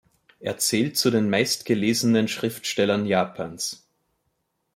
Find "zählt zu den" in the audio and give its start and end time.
0.57-1.29